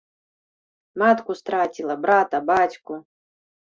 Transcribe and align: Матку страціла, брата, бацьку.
Матку 1.01 1.31
страціла, 1.41 1.95
брата, 2.07 2.37
бацьку. 2.51 2.93